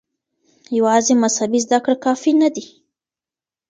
يوازې 0.77 1.13
مذهبي 1.23 1.59
زده 1.65 1.79
کړې 1.85 1.95
کافي 2.05 2.31
نه 2.41 2.49
دي. 2.55 2.65